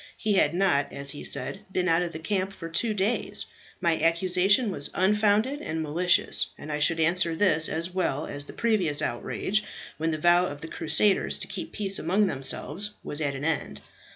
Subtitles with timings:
[0.17, 3.45] He had not, as he said, been out of the camp for two days.
[3.79, 8.53] My accusation was unfounded and malicious, and I should answer this as well as the
[8.53, 9.63] previous outrage,
[9.99, 13.79] when the vow of the Crusaders to keep peace among themselves was at an end.